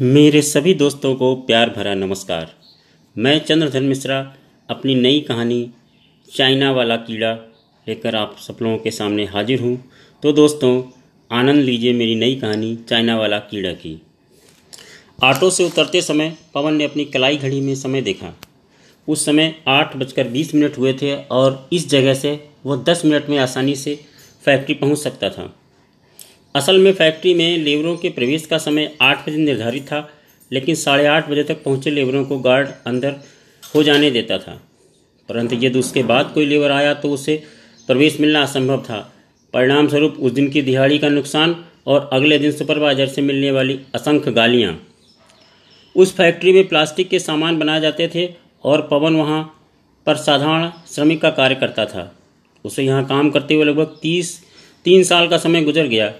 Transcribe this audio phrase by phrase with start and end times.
[0.00, 2.54] मेरे सभी दोस्तों को प्यार भरा नमस्कार।
[3.18, 4.34] मैं चंद्रधन मिश्रा,
[4.70, 5.70] अपनी नई कहानी,
[6.36, 7.32] चाइना वाला कीड़ा
[7.88, 9.90] लेकर आप सब लोगों के सामने हाजिर हूँ।
[10.22, 10.82] तो दोस्तों,
[11.38, 14.02] आनंद लीजिए मेरी नई कहानी, चाइना वाला कीड़ा की।
[15.22, 18.38] ऑटो से उतरते समय पवन ने अपनी कलाई घड़ी में समय देखा।
[19.08, 23.28] उस समय आठ बजकर बीस मिनट हुए थे और इस जगह से वह दस मिनट
[23.28, 24.00] में आसानी से
[24.44, 25.56] फैक्ट्री पहुँच सकता था।
[26.54, 30.08] असल में फैक्ट्री में लेबरों के प्रवेश का समय आठ बजे निर्धारित था,
[30.50, 33.14] लेकिन साढ़े आठ बजे तक पहुँचे लेबरों को गार्ड अंदर
[33.62, 34.60] हो जाने देता था।
[35.28, 37.42] परंतु यदि उसके बाद कोई लेबर आया तो उसे
[37.88, 38.98] प्रवेश मिलना असंभव था।
[39.54, 43.78] परिणाम स्वरूप उस दिन की दिहाड़ी का नुकसान और अगले दिन सुपरवाइजर से मिलने वाली
[43.94, 44.78] असंख्य गालियाँ।
[45.94, 48.28] उस फैक्ट्री में प्लास्टिक के सामान बनाए जाते थे
[48.64, 49.42] और पवन वहाँ
[50.06, 52.12] पर साधारण श्रमिक का कार्य करता था।
[52.64, 54.38] उसे यहाँ काम करते हुए लगभग तीस,
[54.86, 56.12] तीन साल का समय गुजर गया।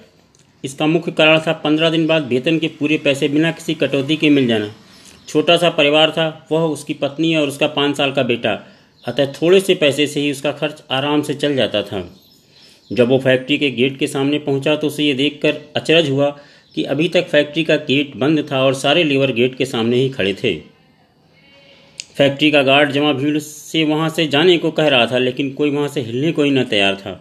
[0.65, 4.31] इसका मुख्य कारण था पंद्रह दिन बाद वेतन के पूरे पैसे बिना किसी कटौती के
[4.31, 4.71] मिल जाना।
[5.29, 8.59] छोटा सा परिवार था, वह उसकी पत्नी और उसका पाँच साल का बेटा,
[9.05, 12.03] अतः थोड़े से पैसे से ही उसका खर्च आराम से चल जाता था।
[12.91, 16.29] जब वो फैक्ट्री के गेट के सामने पहुँचा तो उसे ये देखकर अचरज हुआ
[16.75, 20.09] कि अभी तक फैक्ट्री का गेट बंद था और सारे लेबर गेट के सामने ही
[20.09, 20.55] खड़े थे।
[22.17, 25.71] फैक्ट्री का गार्ड जमा भीड़ से वहाँ से जाने को कह रहा था, लेकिन कोई
[25.71, 27.13] वहाँ से हिलने को ही न तैयार था।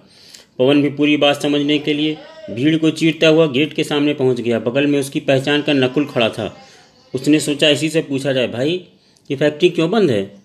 [0.59, 2.18] पवन भी पूरी बात समझने के लिए
[2.50, 6.06] भीड़ को चीरता हुआ गेट के सामने पहुँच गया। बगल में उसकी पहचान का नकुल
[6.06, 6.58] खड़ा था।
[7.16, 8.86] उसने सोचा, इसी से पूछा जाए, भाई,
[9.32, 10.36] ये फैक्ट्री क्यों बंद है?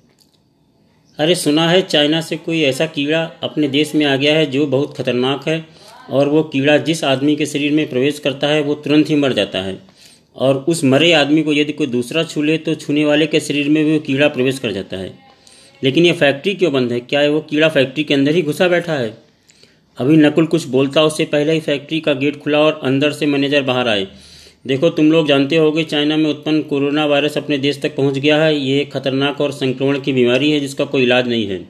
[1.18, 4.66] अरे, सुना है, चाइना से कोई ऐसा कीड़ा अपने देश में आ गया है जो
[4.66, 5.66] बहुत खतरनाक है,
[6.10, 9.32] और वो कीड़ा जिस आदमी के शरीर में प्रवेश करता है, वो तुरंत ही मर
[9.32, 9.78] जाता है।
[10.36, 13.68] और उस मरे आदमी को यदि कोई दूसरा छू ले तो छूने वाले के शरीर
[13.68, 15.18] में भी वो कीड़ा प्रवेश कर जाता है।
[15.84, 17.00] लेकिन ये फैक्ट्री क्यों बंद है?
[17.00, 19.27] क्या है वो कीड़ा फैक्ट्री के अंदर ही घुसा बैठा है?
[19.98, 23.62] अभी नकुल कुछ बोलता उससे पहले ही फैक्ट्री का गेट खुला और अंदर से मैनेजर
[23.62, 24.06] बाहर आए।
[24.66, 28.36] देखो, तुम लोग जानते होगे चाइना में उत्पन्न कोरोना वायरस अपने देश तक पहुँच गया
[28.42, 31.60] है। ये एक खतरनाक और संक्रमण की बीमारी है, जिसका कोई इलाज नहीं है।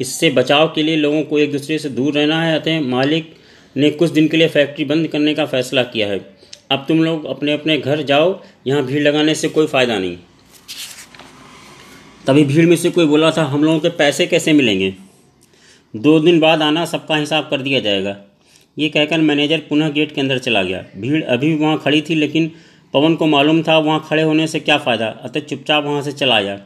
[0.00, 3.34] इससे बचाव के लिए लोगों को एक दूसरे से दूर रहना है, अतः मालिक
[3.76, 6.20] ने कुछ दिन के लिए फैक्ट्री बंद करने का फैसला किया है।
[6.70, 10.16] अब तुम लोग अपने अपने घर जाओ, यहाँ भीड़ लगाने से कोई फ़ायदा नहीं।
[12.26, 14.94] तभी भीड़ में से कोई बोला था, हम लोगों के पैसे कैसे मिलेंगे?
[15.94, 18.16] दो दिन बाद आना सबका हिसाब कर दिया जाएगा।
[18.76, 22.14] ये कहकर मैनेजर पुनः गेट के अंदर चला गया। भीड़ अभी भी वहाँ खड़ी थी,
[22.14, 22.50] लेकिन
[22.94, 26.34] पवन को मालूम था वहाँ खड़े होने से क्या फ़ायदा, अतः चुपचाप वहाँ से चला
[26.34, 26.56] आया।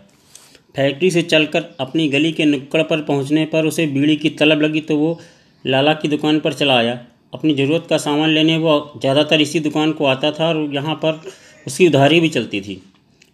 [0.74, 4.80] फैक्ट्री से चलकर अपनी गली के नुक्कड़ पर पहुँचने पर उसे बीड़ी की तलब लगी
[4.80, 5.18] तो वो
[5.64, 6.98] लाला की दुकान पर चला आया।
[7.34, 11.20] अपनी ज़रूरत का सामान लेने वो ज़्यादातर इसी दुकान को आता था और यहाँ पर
[11.66, 12.80] उसकी उधारी भी चलती थी।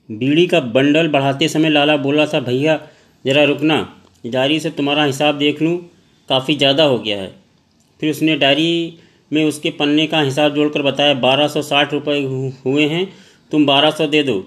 [0.09, 2.81] बीड़ी का बंडल बढ़ाते समय लाला बोला था, भैया,
[3.25, 3.77] ज़रा रुकना।
[4.29, 5.79] डायरी से तुम्हारा हिसाब देख लूँ,
[6.29, 7.31] काफ़ी ज़्यादा हो गया है।
[8.01, 8.99] फिर उसने डायरी
[9.31, 12.23] में उसके पन्ने का हिसाब जोड़कर बताया, बारह सौ साठ रुपये
[12.65, 13.09] हुए हैं,
[13.53, 14.45] तुम बारह सौ दे दो।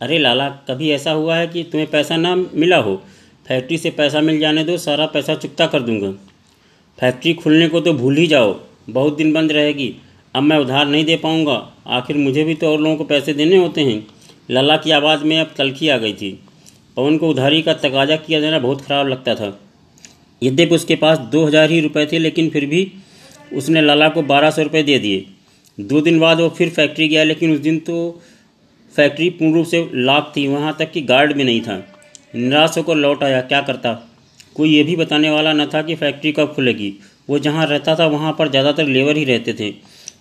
[0.00, 2.96] अरे लाला, कभी ऐसा हुआ है कि तुम्हें पैसा ना मिला हो?
[3.46, 6.10] फैक्ट्री से पैसा मिल जाने दो, सारा पैसा चुकता कर दूँगा।
[6.98, 8.54] फैक्ट्री खुलने को तो भूल ही जाओ,
[8.90, 9.94] बहुत दिन बंद रहेगी,
[10.34, 11.56] अब मैं उधार नहीं दे पाऊँगा,
[11.88, 14.06] आखिर मुझे भी तो और लोगों को पैसे देने होते हैं।
[14.50, 16.38] लाला की आवाज़ में अब तलखी आ गई थी।
[16.96, 19.58] पवन को उधारी का तकाजा किया जाना बहुत ख़राब लगता था।
[20.42, 22.90] यद्यपि उसके पास दो हज़ार ही रुपए थे, लेकिन फिर भी
[23.52, 25.24] उसने लाला को बारह सौ रुपये दे दिए।
[25.78, 28.20] दो दिन बाद वो फिर फैक्ट्री गया, लेकिन उस दिन तो
[28.94, 31.76] फैक्ट्री पूर्ण रूप से लॉक थी, वहाँ तक कि गार्ड भी नहीं था।
[32.34, 33.92] निराश होकर लौट आया, क्या करता?
[34.56, 36.92] कोई ये भी बताने वाला न था कि फैक्ट्री कब खुलेगी।
[37.28, 39.72] वो जहाँ रहता था, वहाँ पर ज़्यादातर लेबर ही रहते थे।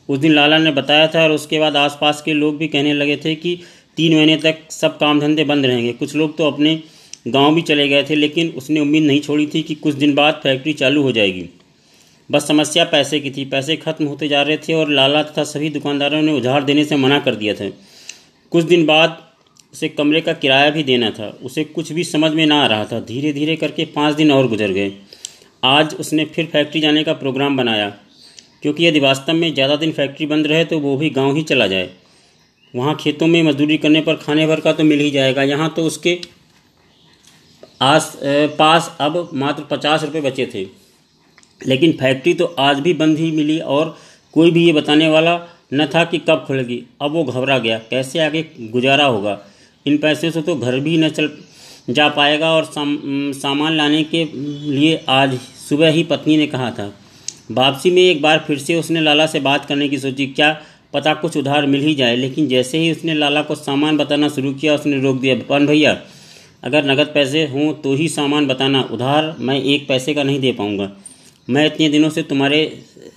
[0.09, 3.17] उस दिन लाला ने बताया था और उसके बाद आसपास के लोग भी कहने लगे
[3.17, 3.57] थे कि
[3.97, 6.81] तीन महीने तक सब काम धंधे बंद रहेंगे। कुछ लोग तो अपने
[7.27, 10.39] गाँव भी चले गए थे, लेकिन उसने उम्मीद नहीं छोड़ी थी कि कुछ दिन बाद
[10.43, 11.49] फैक्ट्री चालू हो जाएगी।
[12.29, 15.69] बस समस्या पैसे की थी। पैसे खत्म होते जा रहे थे और लाला तथा सभी
[15.69, 17.69] दुकानदारों ने उधार देने से मना कर दिया था।
[18.51, 19.17] कुछ दिन बाद
[19.73, 22.85] उसे कमरे का किराया भी देना था। उसे कुछ भी समझ में ना आ रहा
[22.85, 24.91] था। धीरे धीरे करके पाँच दिन और गुजर गए।
[25.63, 27.89] आज उसने फिर फैक्ट्री जाने का प्रोग्राम बनाया।
[28.61, 31.67] क्योंकि यदि वास्तव में ज़्यादा दिन फैक्ट्री बंद रहे तो वो भी गाँव ही चला
[31.67, 31.89] जाए।
[32.73, 35.83] वहाँ खेतों में मजदूरी करने पर खाने भर का तो मिल ही जाएगा। यहाँ तो
[35.83, 36.19] उसके
[37.81, 38.11] आस
[38.59, 40.65] पास अब मात्र पचास रुपये बचे थे।
[41.67, 43.95] लेकिन फैक्ट्री तो आज भी बंद ही मिली और
[44.33, 45.39] कोई भी ये बताने वाला
[45.73, 49.37] न था कि कब खुलेगी। अब वो घबरा गया। कैसे आगे गुजारा होगा?
[49.85, 51.29] इन पैसे से तो घर भी न चल
[51.89, 52.97] जा पाएगा और साम,
[53.33, 55.37] सामान लाने के लिए आज
[55.69, 56.93] सुबह ही पत्नी ने कहा था।
[57.51, 60.51] वापसी में एक बार फिर से उसने लाला से बात करने की सोची क्या
[60.93, 64.53] पता कुछ उधार मिल ही जाए। लेकिन जैसे ही उसने लाला को सामान बताना शुरू
[64.53, 65.97] किया, उसने रोक दिया पवन भैया,
[66.63, 70.51] अगर नगद पैसे हों तो ही सामान बताना। उधार मैं एक पैसे का नहीं दे
[70.51, 70.89] पाऊँगा।
[71.47, 72.59] मैं इतने दिनों से तुम्हारे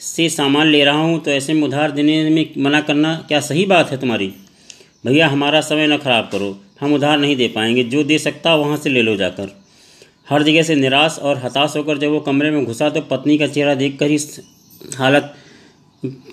[0.01, 3.65] से सामान ले रहा हूँ तो ऐसे में उधार देने में मना करना क्या सही
[3.67, 4.33] बात है तुम्हारी?
[5.07, 8.77] भैया, हमारा समय न खराब करो। हम उधार नहीं दे पाएँगे। जो दे सकता वहाँ
[8.77, 9.55] से ले लो जाकर।
[10.29, 13.47] हर जगह से निराश और हताश होकर जब वो कमरे में घुसा तो पत्नी का
[13.47, 14.19] चेहरा देखकर ही
[14.97, 15.35] हालत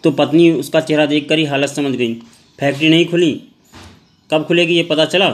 [0.04, 2.14] तो पत्नी उसका चेहरा देखकर ही हालत समझ गई।
[2.60, 3.32] फैक्ट्री नहीं खुली।
[4.30, 5.30] कब खुलेगी ये पता चला?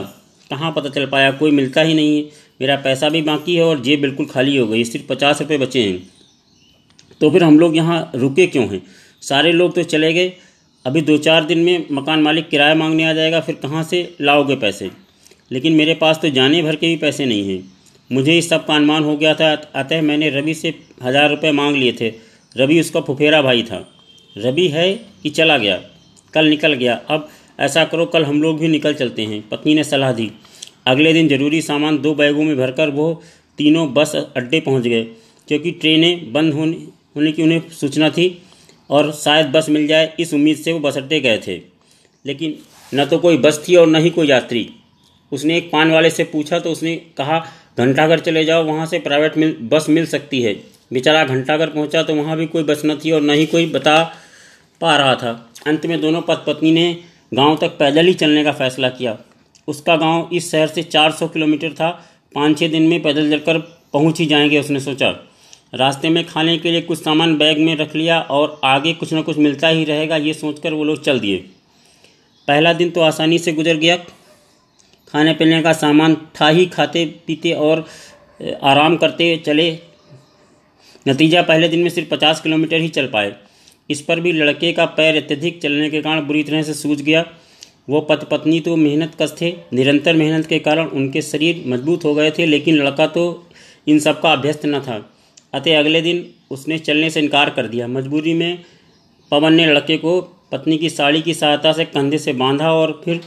[0.50, 1.30] कहाँ पता चल पाया?
[1.30, 2.30] कोई मिलता ही नहीं। है
[2.60, 5.82] मेरा पैसा भी बाकी है और जेब बिल्कुल खाली हो गई। सिर्फ़ पचास रुपये बचे
[5.82, 5.98] हैं।
[7.20, 8.82] तो फिर हम लोग यहाँ रुके क्यों हैं?
[9.22, 10.32] सारे लोग तो चले गए।
[10.84, 14.56] अभी दो चार दिन में मकान मालिक किराया मांगने आ जाएगा। फिर कहाँ से लाओगे
[14.56, 14.90] पैसे?
[15.52, 17.72] लेकिन मेरे पास तो जाने भर के भी पैसे नहीं हैं।
[18.12, 21.76] मुझे इस सब का अनुमान हो गया था। अतः मैंने रवि से हज़ार रुपये मांग
[21.76, 22.12] लिए थे।
[22.56, 23.99] रवि उसका फुफेरा भाई था।
[24.36, 24.92] रवि है
[25.22, 25.80] कि चला गया,
[26.34, 27.28] कल निकल गया। अब
[27.58, 30.30] ऐसा करो, कल हम लोग भी निकल चलते हैं, पत्नी ने सलाह दी।
[30.86, 33.12] अगले दिन ज़रूरी सामान दो बैगों में भरकर वो
[33.58, 35.02] तीनों बस अड्डे पहुँच गए,
[35.48, 36.76] क्योंकि ट्रेनें बंद होने
[37.16, 38.26] होने की उन्हें सूचना थी
[38.90, 41.60] और शायद बस मिल जाए, इस उम्मीद से वो बस अड्डे गए थे।
[42.24, 42.58] लेकिन
[42.92, 44.68] न तो कोई बस थी और न ही कोई यात्री।
[45.32, 47.38] उसने एक पान वाले से पूछा तो उसने कहा,
[47.78, 50.54] घंटाघर चले जाओ, वहाँ से प्राइवेट मिल, बस मिल सकती है।
[50.92, 53.96] बेचारा घंटाघर पहुँचा तो वहाँ भी कोई बस न थी और न ही कोई बता
[54.80, 55.30] पा रहा था।
[55.66, 56.92] अंत में दोनों पत पत्नी ने
[57.34, 59.16] गाँव तक पैदल ही चलने का फैसला किया।
[59.68, 61.90] उसका गाँव इस शहर से 400 किलोमीटर था।
[62.34, 63.58] पाँच छः दिन में पैदल चलकर
[63.92, 65.10] पहुँच ही जाएँगे, उसने सोचा।
[65.74, 69.22] रास्ते में खाने के लिए कुछ सामान बैग में रख लिया और आगे कुछ ना
[69.22, 71.36] कुछ मिलता ही रहेगा, ये सोचकर वो लोग चल दिए।
[72.48, 73.96] पहला दिन तो आसानी से गुजर गया।
[75.08, 77.84] खाने पीने का सामान था ही, खाते पीते और
[78.62, 79.70] आराम करते चले।
[81.08, 83.34] नतीजा पहले दिन में सिर्फ़ पचास किलोमीटर ही चल पाए।
[83.90, 87.24] इस पर भी लड़के का पैर अत्यधिक चलने के कारण बुरी तरह से सूझ गया।
[87.88, 92.14] वो पति पत्नी तो मेहनत कस थे, निरंतर मेहनत के कारण उनके शरीर मज़बूत हो
[92.14, 93.24] गए थे, लेकिन लड़का तो
[93.86, 95.04] इन सब का अभ्यस्त न था।
[95.54, 98.58] अतः अगले दिन उसने चलने से इनकार कर दिया। मजबूरी में
[99.32, 100.20] पवन ने लड़के को
[100.52, 103.20] पत्नी की साड़ी की सहायता से कंधे से बांधा और फिर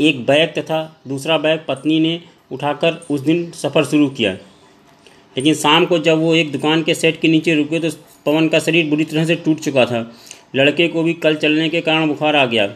[0.00, 2.20] एक बैग तथा दूसरा बैग पत्नी ने
[2.52, 4.32] उठाकर उस दिन सफ़र शुरू किया।
[5.36, 7.90] लेकिन शाम को जब वो एक दुकान के सेट के नीचे रुके तो
[8.26, 10.00] पवन का शरीर बुरी तरह से टूट चुका था।
[10.56, 12.68] लड़के को भी कल चलने के कारण बुखार आ गया।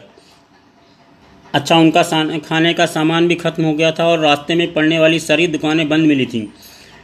[1.53, 2.03] अच्छा उनका
[2.39, 5.87] खाने का सामान भी खत्म हो गया था और रास्ते में पड़ने वाली सारी दुकानें
[5.89, 6.45] बंद मिली थीं।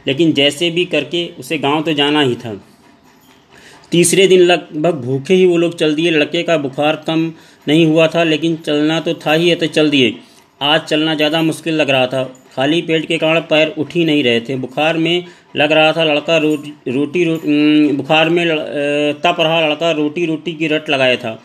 [0.06, 2.54] लेकिन जैसे भी करके उसे गाँव तो जाना ही था।
[3.92, 7.32] तीसरे दिन लगभग भूखे ही वो लोग चल दिए। लड़के का बुखार कम
[7.66, 10.14] नहीं हुआ था, लेकिन चलना तो था ही है तो चल दिए।
[10.60, 12.22] आज चलना ज़्यादा मुश्किल लग रहा था।
[12.54, 15.24] खाली पेट के कारण पैर उठ ही नहीं रहे थे। बुखार में
[15.54, 17.24] लग रहा था लड़का रोटी रोटी
[17.92, 18.46] बुखार में
[19.22, 21.38] तप रहा लड़का रोटी रोटी की रट लगाया था।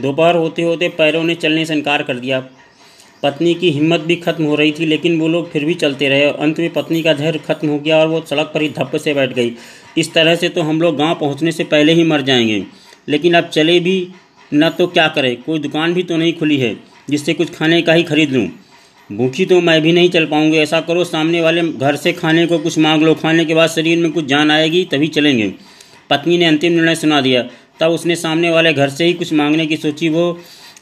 [0.00, 2.40] दोपहर होते होते पैरों ने चलने से इनकार कर दिया।
[3.22, 6.26] पत्नी की हिम्मत भी खत्म हो रही थी, लेकिन वो लोग फिर भी चलते रहे।
[6.26, 8.96] और अंत में पत्नी का धैर्य खत्म हो गया और वो सड़क पर ही धप्प
[8.96, 9.52] से बैठ गई।
[9.98, 12.62] इस तरह से तो हम लोग गाँव पहुँचने से पहले ही मर जाएँगे।
[13.08, 14.08] लेकिन अब चले भी,
[14.54, 15.36] न तो क्या करें?
[15.36, 16.74] कोई दुकान भी तो नहीं खुली है,
[17.10, 18.48] जिससे कुछ खाने का ही खरीद लूँ।
[19.10, 22.58] भूखी तो मैं भी नहीं चल पाऊँगी, ऐसा करो, सामने वाले घर से खाने को
[22.58, 25.52] कुछ मांग लो, खाने के बाद शरीर में कुछ जान आएगी, तभी चलेंगे।
[26.10, 27.42] पत्नी ने अंतिम निर्णय सुना दिया।
[27.80, 30.32] तब उसने सामने वाले घर से ही कुछ मांगने की सोची, वो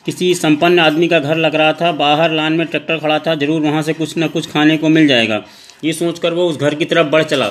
[0.06, 3.60] किसी संपन्न आदमी का घर लग रहा था, बाहर लान में ट्रैक्टर खड़ा था, ज़रूर
[3.62, 5.42] वहाँ से कुछ न कुछ खाने को मिल जाएगा।
[5.84, 7.50] ये सोचकर वो उस घर की तरफ़ बढ़ चला।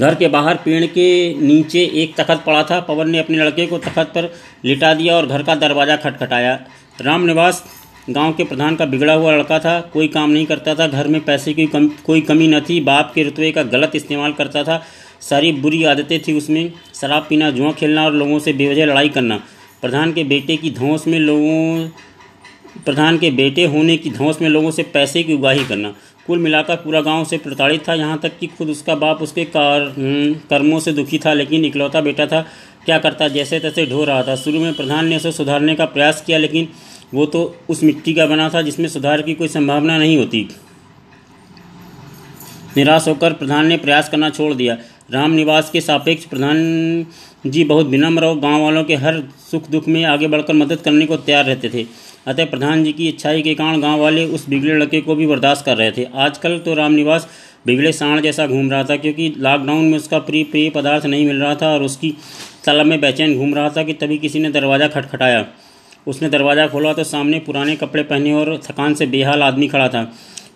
[0.00, 3.78] घर के बाहर पेड़ के नीचे एक तखत पड़ा था। पवन ने अपने लड़के को
[3.78, 4.32] तखत पर
[4.64, 6.58] लिटा दिया और घर का दरवाज़ा खटखटाया।
[7.00, 7.64] राम निवास
[8.10, 11.20] गाँव के प्रधान का बिगड़ा हुआ लड़का था कोई काम नहीं करता था घर में
[11.24, 14.82] पैसे की कम, कोई कमी न थी बाप के रुतबे का गलत इस्तेमाल करता था
[15.20, 19.36] सारी बुरी आदतें थी उसमें शराब पीना जुआ खेलना और लोगों से बेवजह लड़ाई करना।
[19.82, 21.88] प्रधान के बेटे की धौंस में लोगों
[22.84, 25.94] प्रधान के बेटे होने की धौंस में लोगों से पैसे की उगाही करना।
[26.26, 29.82] कुल मिलाकर पूरा गाँव से प्रताड़ित था यहाँ तक कि खुद उसका बाप उसके कार
[29.82, 32.44] हम्म, कर्मों से दुखी था लेकिन इकलौता बेटा था
[32.88, 36.22] क्या करता, जैसे तैसे ढो रहा था। शुरू में प्रधान ने उसे सुधारने का प्रयास
[36.26, 36.68] किया, लेकिन
[37.14, 40.48] वो तो उस मिट्टी का बना था जिसमें सुधार की कोई संभावना नहीं होती।
[42.76, 44.76] निराश होकर प्रधान ने प्रयास करना छोड़ दिया।
[45.10, 46.56] राम निवास के सापेक्ष प्रधान
[47.46, 51.06] जी बहुत विनम्र और गाँव वालों के हर सुख दुख में आगे बढ़कर मदद करने
[51.06, 51.84] को तैयार रहते थे।
[52.28, 55.64] अतः प्रधान जी की इच्छाई के कारण गाँव वाले उस बिगड़े लड़के को भी बर्दाश्त
[55.64, 57.28] कर रहे थे। आजकल तो रामनिवास
[57.66, 61.40] बिगड़े सांड जैसा घूम रहा था क्योंकि लॉकडाउन में उसका प्रिय प्रिय पदार्थ नहीं मिल
[61.42, 62.14] रहा था और उसकी
[62.66, 65.44] तलब में बेचैन घूम रहा था कि तभी किसी ने दरवाज़ा खटखटाया।
[66.06, 70.02] उसने दरवाज़ा खोला तो सामने पुराने कपड़े पहने और थकान से बेहाल आदमी खड़ा था।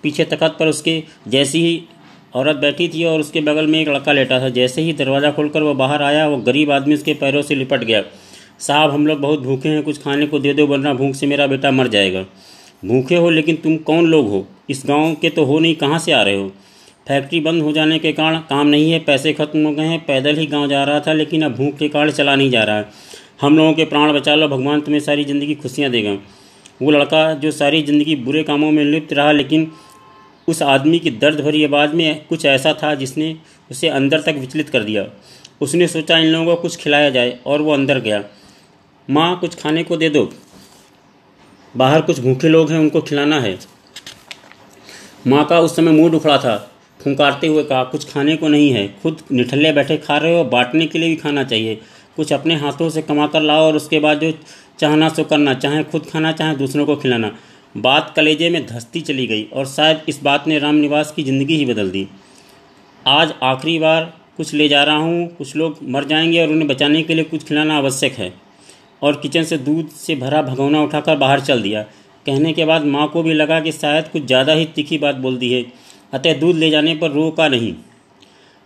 [0.03, 1.83] पीछे तखत पर उसके जैसी ही
[2.35, 5.63] औरत बैठी थी और उसके बगल में एक लड़का लेटा था। जैसे ही दरवाज़ा खोलकर
[5.63, 8.03] वह बाहर आया वो गरीब आदमी उसके पैरों से लिपट गया।
[8.63, 11.47] साहब, हम लोग बहुत भूखे हैं, कुछ खाने को दे दो, वरना भूख से मेरा
[11.47, 12.25] बेटा मर जाएगा।
[12.85, 14.47] भूखे हो, लेकिन तुम कौन लोग हो?
[14.71, 16.49] इस गाँव के तो हो नहीं, कहाँ से आ रहे हो?
[17.09, 20.37] फैक्ट्री बंद हो जाने के कारण काम नहीं है, पैसे खत्म हो गए हैं, पैदल
[20.37, 22.87] ही गाँव जा रहा था, लेकिन अब भूख के कारण चला नहीं जा रहा है।
[23.41, 26.13] हम लोगों के प्राण बचा लो, भगवान तुम्हें सारी ज़िंदगी खुशियाँ देगा।
[26.83, 29.71] वो लड़का जो सारी ज़िंदगी बुरे कामों में लिप्त रहा, लेकिन
[30.49, 33.37] उस आदमी की दर्द भरी आवाज़ में कुछ ऐसा था जिसने
[33.71, 35.07] उसे अंदर तक विचलित कर दिया।
[35.61, 38.23] उसने सोचा इन लोगों को कुछ खिलाया जाए, और वो अंदर गया।
[39.11, 40.33] माँ, कुछ खाने को दे दो।
[41.77, 43.59] बाहर कुछ भूखे लोग हैं, उनको खिलाना है।
[45.27, 46.71] माँ का उस समय मूड उखड़ा था।
[47.05, 50.87] फुंकारते हुए कहा, कुछ खाने को नहीं है। खुद निठल्ले बैठे खा रहे हो, बांटने
[50.87, 51.81] के लिए भी खाना चाहिए।
[52.17, 54.33] कुछ अपने हाथों से कमा कर लाओ और उसके बाद जो
[54.79, 57.37] चाहना सो करना। चाहे खुद खाना, चाहे दूसरों को खिलाना।
[57.77, 61.57] बात कलेजे में धसती चली गई और शायद इस बात ने राम निवास की ज़िंदगी
[61.57, 62.09] ही बदल दी।
[63.07, 67.03] आज आखिरी बार कुछ ले जा रहा हूँ, कुछ लोग मर जाएँगे और उन्हें बचाने
[67.03, 68.52] के लिए कुछ खिलाना आवश्यक है।
[69.03, 71.83] और किचन से दूध से भरा भगोना उठाकर बाहर चल दिया।
[72.27, 75.37] कहने के बाद माँ को भी लगा कि शायद कुछ ज़्यादा ही तीखी बात बोल
[75.39, 75.65] दी है,
[76.13, 77.75] अतः दूध ले जाने पर रोका नहीं।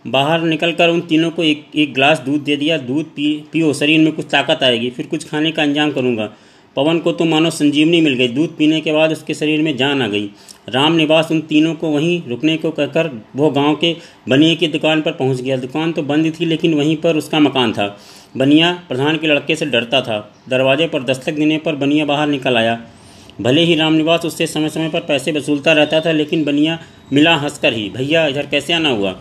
[0.05, 3.99] बाहर निकलकर उन तीनों को एक एक गिलास दूध दे दिया। दूध पी, पियो, शरीर
[3.99, 6.29] में कुछ ताकत आएगी, फिर कुछ खाने का अंजाम करूँगा।
[6.77, 10.01] पवन को तो मानो संजीवनी मिल गई। दूध पीने के बाद उसके शरीर में जान
[10.01, 10.29] आ गई।
[10.69, 13.95] राम निवास उन तीनों को वहीं रुकने को कहकर वो गाँव के
[14.29, 17.73] बनिए की दुकान पर पहुँच गया। दुकान तो बंद थी, लेकिन वहीं पर उसका मकान
[17.73, 17.97] था।
[18.37, 20.19] बनिया प्रधान के लड़के से डरता था।
[20.49, 22.79] दरवाजे पर दस्तक देने पर बनिया बाहर निकल आया।
[23.41, 26.79] भले ही रामनिवास उससे समय समय पर पैसे वसूलता रहता था, लेकिन बनिया
[27.13, 29.15] मिला हंसकर ही, भैया, इधर कैसे आना हुआ?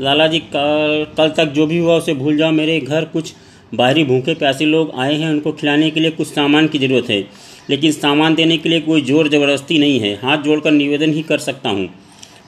[0.00, 3.32] लाला जी कल कल तक जो भी हुआ उसे भूल जाओ, मेरे घर कुछ
[3.74, 7.28] बाहरी भूखे प्यासे लोग आए हैं, उनको खिलाने के लिए कुछ सामान की ज़रूरत है।
[7.70, 11.38] लेकिन सामान देने के लिए कोई ज़ोर ज़बरदस्ती नहीं है। हाथ जोड़कर निवेदन ही कर
[11.38, 11.90] सकता हूँ।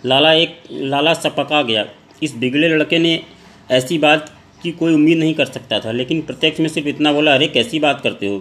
[0.07, 1.87] लाला एक, लाला सपका गया।
[2.23, 3.21] इस बिगड़े लड़के ने
[3.71, 7.35] ऐसी बात की कोई उम्मीद नहीं कर सकता था, लेकिन प्रत्यक्ष में सिर्फ़ इतना बोला,
[7.35, 8.39] अरे, कैसी बात करते हो?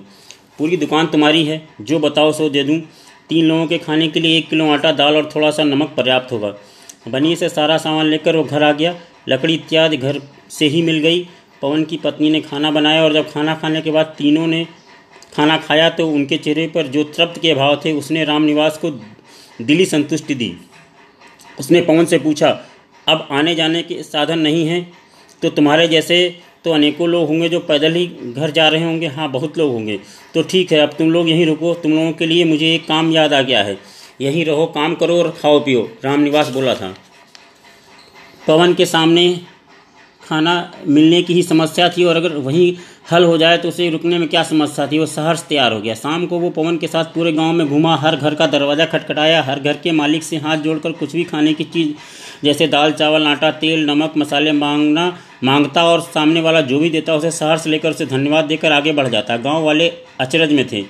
[0.57, 2.81] पूरी दुकान तुम्हारी है। जो बताओ सो दे दूँ।
[3.29, 6.31] तीन लोगों के खाने के लिए एक किलो आटा, दाल और थोड़ा सा नमक पर्याप्त
[6.31, 6.55] होगा।
[7.07, 8.95] बनी से सारा सामान लेकर वो घर आ गया।
[9.29, 11.27] लकड़ी इत्यादि घर से ही मिल गई।
[11.61, 14.65] पवन की पत्नी ने खाना बनाया और जब खाना खाने के बाद तीनों ने
[15.35, 18.89] खाना खाया तो उनके चेहरे पर जो तृप्त के भाव थे, उसने रामनिवास को
[19.61, 20.55] दिली संतुष्टि दी।
[21.59, 22.49] उसने पवन से पूछा,
[23.07, 24.91] अब आने जाने के साधन नहीं हैं?
[25.41, 26.17] तो तुम्हारे जैसे
[26.65, 29.99] तो अनेकों लोग होंगे जो पैदल ही घर जा रहे होंगे। हाँ बहुत लोग होंगे।
[30.33, 33.11] तो ठीक है, अब तुम लोग यहीं रुको। तुम लोगों के लिए मुझे एक काम
[33.11, 33.77] याद आ गया है।
[34.21, 36.93] यहीं रहो, काम करो और खाओ पियो। रामनिवास बोला था।
[38.47, 39.23] पवन के सामने
[40.31, 42.73] खाना मिलने की ही समस्या थी और अगर वहीं
[43.11, 44.99] हल हो जाए तो उसे रुकने में क्या समस्या थी?
[44.99, 47.95] वो सहर्ष तैयार हो गया। शाम को वो पवन के साथ पूरे गाँव में घूमा,
[47.95, 51.53] हर घर का दरवाज़ा खटखटाया, हर घर के मालिक से हाथ जोड़कर कुछ भी खाने
[51.53, 51.89] की चीज़,
[52.43, 57.15] जैसे दाल, चावल, आटा, तेल, नमक, मसाले मांगना, माँगता और सामने वाला जो भी देता
[57.15, 60.83] उसे सहर्ष लेकर उसे धन्यवाद देकर आगे बढ़ जाता। गाँव वाले अचरज में थे।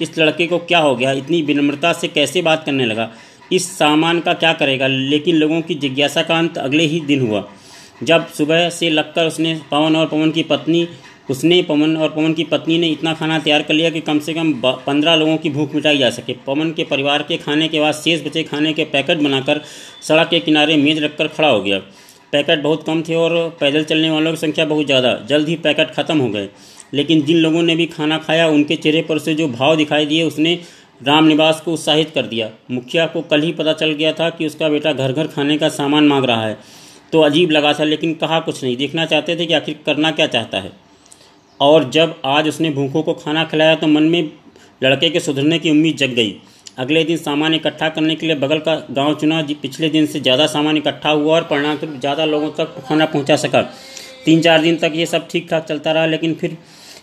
[0.00, 1.12] इस लड़के को क्या हो गया?
[1.12, 3.10] इतनी विनम्रता से कैसे बात करने लगा?
[3.52, 4.86] इस सामान का क्या करेगा?
[4.86, 7.44] लेकिन लोगों की जिज्ञासा का अंत अगले ही दिन हुआ।
[8.02, 10.86] जब सुबह से लगकर उसने पवन और पवन की पत्नी,
[11.30, 14.34] उसने पवन और पवन की पत्नी ने इतना खाना तैयार कर लिया कि कम से
[14.34, 17.94] कम पंद्रह लोगों की भूख मिटाई जा सके। पवन के परिवार के खाने के बाद
[17.94, 19.60] शेष बचे खाने के पैकेट बनाकर
[20.02, 21.78] सड़क के किनारे मेज रखकर खड़ा हो गया।
[22.32, 25.90] पैकेट बहुत कम थे और पैदल चलने वालों की संख्या बहुत ज़्यादा। जल्द ही पैकेट
[25.90, 26.48] ख़त्म हो गए।
[26.94, 30.22] लेकिन जिन लोगों ने भी खाना खाया, उनके चेहरे पर से जो भाव दिखाई दिए,
[30.22, 30.58] उसने
[31.00, 34.46] राम निवास को उत्साहित कर दिया। मुखिया को कल ही पता चल गया था कि
[34.46, 36.58] उसका बेटा घर घर खाने का सामान मांग रहा है।
[37.12, 40.26] तो अजीब लगा था, लेकिन कहा कुछ नहीं। देखना चाहते थे कि आखिर करना क्या
[40.28, 40.72] चाहता है।
[41.60, 44.30] और जब आज उसने भूखों को खाना खिलाया तो मन में
[44.80, 46.34] लड़के के सुधरने की उम्मीद जग गई।
[46.78, 50.46] अगले दिन सामान इकट्ठा करने के लिए बगल का गाँव चुना। पिछले दिन से ज़्यादा
[50.48, 53.62] सामान इकट्ठा हुआ और परिणाम ज़्यादा लोगों तक खाना पहुँचा सका।
[54.24, 56.56] तीन चार दिन तक ये सब ठीक ठाक चलता रहा, लेकिन फिर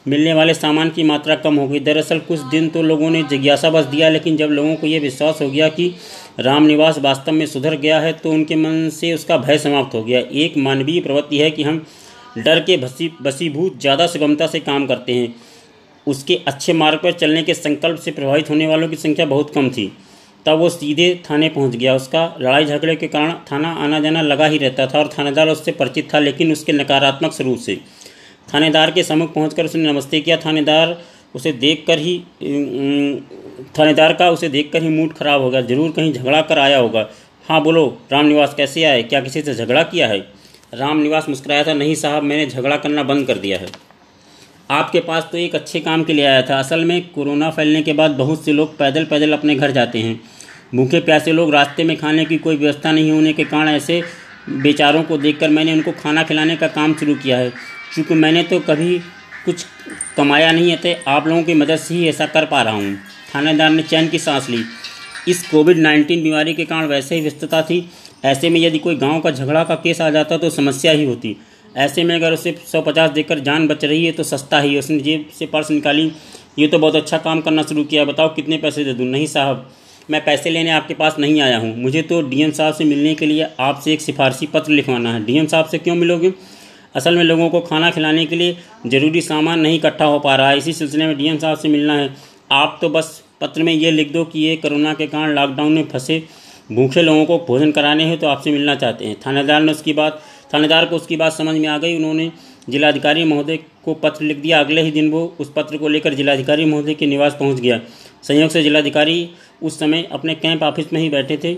[0.07, 3.69] मिलने वाले सामान की मात्रा कम हो गई। दरअसल कुछ दिन तो लोगों ने जिज्ञासा
[3.69, 5.93] बस दिया, लेकिन जब लोगों को ये विश्वास हो गया कि
[6.37, 10.19] रामनिवास वास्तव में सुधर गया है तो उनके मन से उसका भय समाप्त हो गया।
[10.19, 11.85] एक मानवीय प्रवृत्ति है कि हम
[12.37, 15.33] डर के भसी बसीभूत ज़्यादा सुगमता से काम करते हैं।
[16.07, 19.69] उसके अच्छे मार्ग पर चलने के संकल्प से प्रभावित होने वालों की संख्या बहुत कम
[19.69, 19.91] थी।
[20.45, 24.45] तब वो सीधे थाने पहुँच गया। उसका लड़ाई झगड़े के कारण थाना आना जाना लगा
[24.45, 27.79] ही रहता था और थानेदार उससे परिचित था, लेकिन उसके नकारात्मक स्वरूप से।
[28.53, 30.97] थानेदार के सम्मुख पहुंचकर उसने नमस्ते किया। थानेदार
[31.35, 32.15] उसे देखकर ही
[33.77, 37.07] थानेदार का उसे देखकर ही मूड खराब हो गया, ज़रूर कहीं झगड़ा कर आया होगा।
[37.45, 39.01] हाँ बोलो रामनिवास कैसे आए?
[39.03, 40.19] क्या किसी से झगड़ा किया है?
[40.73, 43.67] राम निवास मुस्कुराया था, नहीं साहब, मैंने झगड़ा करना बंद कर दिया है।
[44.69, 47.93] आपके पास तो एक अच्छे काम के लिए आया था। असल में कोरोना फैलने के
[47.93, 50.19] बाद बहुत से लोग पैदल पैदल अपने घर जाते हैं।
[50.75, 54.01] भूखे प्यासे लोग रास्ते में खाने की कोई व्यवस्था नहीं होने के कारण ऐसे
[54.49, 57.49] बेचारों को देखकर मैंने उनको खाना खिलाने का काम शुरू किया है।
[57.93, 58.97] क्योंकि मैंने तो कभी
[59.45, 59.65] कुछ
[60.17, 62.97] कमाया नहीं है तो आप लोगों की मदद से ही ऐसा कर पा रहा हूँ।
[63.35, 64.63] थानेदार ने चैन की सांस ली।
[65.27, 67.87] इस कोविड नाइन्टीन बीमारी के कारण वैसे ही व्यस्तता थी।
[68.25, 71.35] ऐसे में यदि कोई गाँव का झगड़ा का केस आ जाता तो समस्या ही होती।
[71.77, 74.99] ऐसे में अगर उसे सौ पचास देकर जान बच रही है तो सस्ता ही उसने
[74.99, 76.11] जेब से पर्स निकाली।
[76.59, 79.05] ये तो बहुत अच्छा काम करना शुरू किया। बताओ कितने पैसे दे दूँ?
[79.05, 79.69] नहीं साहब,
[80.11, 83.25] मैं पैसे लेने आपके पास नहीं आया हूँ। मुझे तो डीएम साहब से मिलने के
[83.25, 86.33] लिए आपसे एक सिफारसी पत्र लिखवाना है। डीएम साहब से क्यों मिलोगे?
[86.95, 90.49] असल में लोगों को खाना खिलाने के लिए ज़रूरी सामान नहीं इकट्ठा हो पा रहा
[90.49, 92.09] है। इसी सिलसिले में डीएम साहब से मिलना है।
[92.51, 95.87] आप तो बस पत्र में ये लिख दो कि ये कोरोना के कारण लॉकडाउन में
[95.89, 96.23] फंसे
[96.71, 100.21] भूखे लोगों को भोजन कराने हैं तो आपसे मिलना चाहते हैं। थानेदार ने उसकी बात
[100.53, 102.31] थानेदार को उसकी बात समझ में आ गई। उन्होंने
[102.69, 106.65] जिलाधिकारी महोदय को पत्र लिख दिया। अगले ही दिन वो उस पत्र को लेकर जिलाधिकारी
[106.65, 107.79] महोदय के निवास पहुँच गया।
[108.23, 109.29] संयोग से जिलाधिकारी
[109.61, 111.53] उस समय अपने कैंप ऑफ़िस में ही बैठे थे।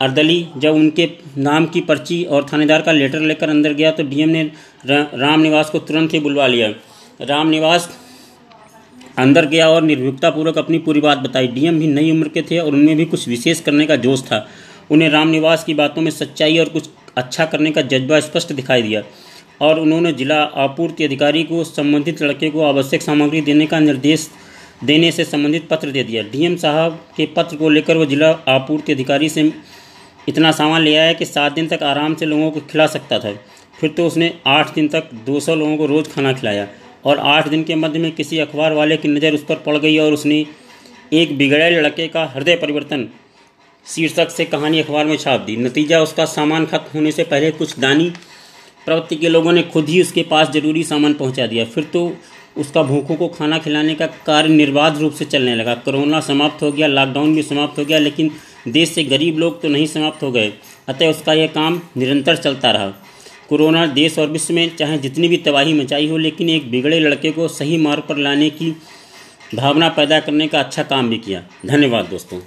[0.00, 4.28] अर्दली जब उनके नाम की पर्ची और थानेदार का लेटर लेकर अंदर गया तो डीएम
[4.28, 4.42] ने
[4.86, 6.68] राम निवास को तुरंत ही बुलवा लिया।
[7.20, 7.88] राम निवास
[9.16, 12.72] अंदर गया और निर्भीकतापूर्वक अपनी पूरी बात बताई। डीएम भी नई उम्र के थे और
[12.72, 14.46] उनमें भी कुछ विशेष करने का जोश था।
[14.90, 18.82] उन्हें राम निवास की बातों में सच्चाई और कुछ अच्छा करने का जज्बा स्पष्ट दिखाई
[18.82, 19.02] दिया
[19.60, 24.28] और उन्होंने जिला आपूर्ति अधिकारी को, संबंधित लड़के को आवश्यक सामग्री देने का निर्देश
[24.84, 28.92] देने से संबंधित पत्र दे दिया। डीएम साहब के पत्र को लेकर वो जिला आपूर्ति
[28.92, 29.52] अधिकारी से
[30.28, 33.32] इतना सामान ले आया कि सात दिन तक आराम से लोगों को खिला सकता था।
[33.80, 36.66] फिर तो उसने आठ दिन तक दो सौ लोगों को रोज़ खाना खिलाया।
[37.04, 39.96] और आठ दिन के मध्य में किसी अखबार वाले की नज़र उस पर पड़ गई
[39.98, 40.44] और उसने
[41.12, 43.08] एक बिगड़े लड़के का हृदय परिवर्तन
[43.86, 47.78] शीर्षक से कहानी अखबार में छाप दी। नतीजा उसका सामान खत्म होने से पहले कुछ
[47.78, 48.10] दानी
[48.86, 52.12] प्रवृत्ति के लोगों ने खुद ही उसके पास ज़रूरी सामान पहुँचा दिया। फिर तो
[52.56, 56.70] उसका भूखों को खाना खिलाने का कार्य निर्बाध रूप से चलने लगा। कोरोना समाप्त हो
[56.72, 58.30] गया, लॉकडाउन भी समाप्त हो गया, लेकिन
[58.68, 60.52] देश से गरीब लोग तो नहीं समाप्त हो गए,
[60.88, 62.92] अतः उसका यह काम निरंतर चलता रहा।
[63.54, 67.30] कोरोना देश और विश्व में चाहे जितनी भी तबाही मचाई हो, लेकिन एक बिगड़े लड़के
[67.30, 68.70] को सही मार्ग पर लाने की
[69.54, 72.38] भावना पैदा करने का अच्छा काम भी किया। धन्यवाद दोस्तों।